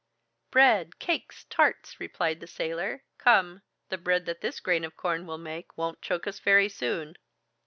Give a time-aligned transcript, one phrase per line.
[0.49, 3.03] "Bread, cakes, tarts!" replied the sailor.
[3.19, 7.17] "Come, the bread that this grain of corn will make won't choke us very soon!"